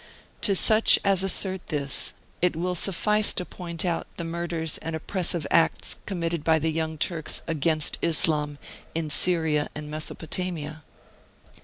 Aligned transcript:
To 0.41 0.55
such 0.55 0.97
as 1.05 1.21
assert 1.21 1.67
this 1.67 2.15
it 2.41 2.55
will 2.55 2.73
suffice 2.73 3.35
to 3.35 3.45
point 3.45 3.85
out 3.85 4.07
the 4.17 4.23
murders 4.23 4.79
and 4.79 4.95
oppressive 4.95 5.45
acts 5.51 5.97
committed 6.07 6.43
by 6.43 6.57
the 6.57 6.71
Martyred 6.73 6.79
Armenia 6.79 6.97
53 6.97 7.15
Young 7.15 7.21
Turks 7.23 7.41
against 7.47 7.97
Islam 8.01 8.57
in 8.95 9.11
Syria 9.11 9.69
and 9.75 9.91
Mesopo 9.91 10.25
tamia. 10.25 10.81